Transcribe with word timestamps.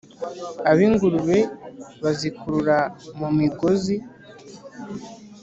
Ab'ingurube 0.71 1.39
bazikurura 2.03 2.77
mu 3.19 3.27
migozi 3.37 3.95